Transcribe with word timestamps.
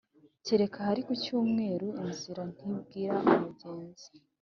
keretse 0.45 0.77
ahari 0.81 1.01
ku 1.07 1.13
cyumweru. 1.23 1.87
inzira 2.03 2.41
ntibwira 2.55 3.15
umugenzi. 3.33 4.07